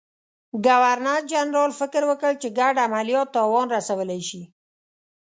[0.65, 4.41] ګورنرجنرال فکر وکړ چې ګډ عملیات تاوان رسولای شي.